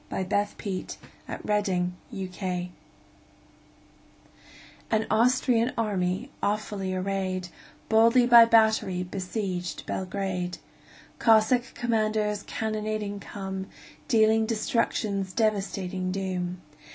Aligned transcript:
Y 0.09 0.23
Z 0.23 0.29
The 0.29 0.45
Siege 0.63 0.95
of 1.27 1.43
Belgrade 1.45 2.71
AN 4.89 5.05
Austrian 5.11 5.71
army, 5.77 6.31
awfully 6.41 6.91
arrayed, 6.95 7.49
Boldly 7.87 8.25
by 8.25 8.45
battery 8.45 9.03
besieged 9.03 9.85
Belgrade. 9.85 10.57
Cossack 11.19 11.75
commanders 11.75 12.41
cannonading 12.47 13.19
come, 13.19 13.67
Dealing 14.07 14.47
destruction's 14.47 15.33
devastating 15.33 16.11
doom. 16.11 16.59